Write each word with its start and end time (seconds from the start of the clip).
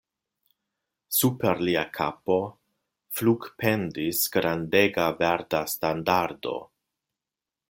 Super 1.17 1.61
lia 1.67 1.83
kapo 1.99 2.37
flugpendis 3.19 4.25
grandega 4.39 5.07
verda 5.23 5.65
standardo! 5.77 6.61